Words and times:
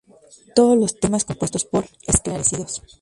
Todos 0.55 0.75
los 0.79 0.99
temas 0.99 1.25
compuestos 1.25 1.63
por 1.63 1.85
Esclarecidos. 2.07 2.81